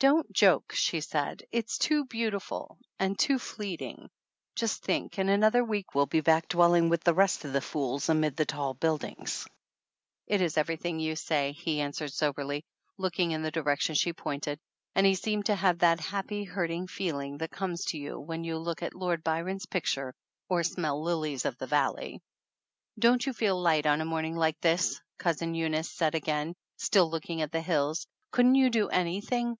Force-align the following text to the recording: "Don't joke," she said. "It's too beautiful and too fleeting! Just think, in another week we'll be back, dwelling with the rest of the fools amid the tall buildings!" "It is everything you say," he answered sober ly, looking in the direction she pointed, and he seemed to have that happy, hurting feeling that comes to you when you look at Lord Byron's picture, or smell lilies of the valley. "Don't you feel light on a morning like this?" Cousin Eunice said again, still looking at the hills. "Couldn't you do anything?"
"Don't 0.00 0.32
joke," 0.32 0.70
she 0.74 1.00
said. 1.00 1.42
"It's 1.50 1.76
too 1.76 2.04
beautiful 2.04 2.78
and 3.00 3.18
too 3.18 3.36
fleeting! 3.36 4.10
Just 4.54 4.84
think, 4.84 5.18
in 5.18 5.28
another 5.28 5.64
week 5.64 5.92
we'll 5.92 6.06
be 6.06 6.20
back, 6.20 6.46
dwelling 6.46 6.88
with 6.88 7.02
the 7.02 7.14
rest 7.14 7.44
of 7.44 7.52
the 7.52 7.60
fools 7.60 8.08
amid 8.08 8.36
the 8.36 8.46
tall 8.46 8.74
buildings!" 8.74 9.44
"It 10.28 10.40
is 10.40 10.56
everything 10.56 11.00
you 11.00 11.16
say," 11.16 11.50
he 11.50 11.80
answered 11.80 12.12
sober 12.12 12.44
ly, 12.44 12.62
looking 12.96 13.32
in 13.32 13.42
the 13.42 13.50
direction 13.50 13.96
she 13.96 14.12
pointed, 14.12 14.60
and 14.94 15.04
he 15.04 15.16
seemed 15.16 15.46
to 15.46 15.56
have 15.56 15.80
that 15.80 15.98
happy, 15.98 16.44
hurting 16.44 16.86
feeling 16.86 17.38
that 17.38 17.50
comes 17.50 17.84
to 17.86 17.98
you 17.98 18.20
when 18.20 18.44
you 18.44 18.56
look 18.56 18.84
at 18.84 18.94
Lord 18.94 19.24
Byron's 19.24 19.66
picture, 19.66 20.14
or 20.48 20.62
smell 20.62 21.02
lilies 21.02 21.44
of 21.44 21.58
the 21.58 21.66
valley. 21.66 22.22
"Don't 23.00 23.26
you 23.26 23.32
feel 23.32 23.60
light 23.60 23.84
on 23.84 24.00
a 24.00 24.04
morning 24.04 24.36
like 24.36 24.60
this?" 24.60 25.00
Cousin 25.18 25.56
Eunice 25.56 25.90
said 25.90 26.14
again, 26.14 26.54
still 26.76 27.10
looking 27.10 27.42
at 27.42 27.50
the 27.50 27.60
hills. 27.62 28.06
"Couldn't 28.30 28.54
you 28.54 28.70
do 28.70 28.88
anything?" 28.90 29.58